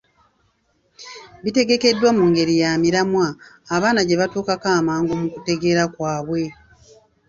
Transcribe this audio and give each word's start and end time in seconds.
Bitegekeddwa 1.43 2.09
mu 2.17 2.23
ngeri 2.29 2.55
ya 2.61 2.71
miramwa 2.83 3.25
abaana 3.75 4.01
gye 4.07 4.19
batuukako 4.21 4.67
amangu 4.79 5.13
mu 5.21 5.27
kutegeera 5.33 5.83
kwabwe. 5.93 6.41